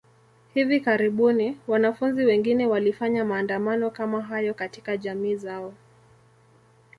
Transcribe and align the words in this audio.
Hivi 0.53 0.79
karibuni, 0.79 1.57
wanafunzi 1.67 2.25
wengine 2.25 2.67
walifanya 2.67 3.25
maandamano 3.25 3.89
kama 3.91 4.21
hayo 4.21 4.53
katika 4.53 4.97
jamii 4.97 5.35
zao. 5.35 5.73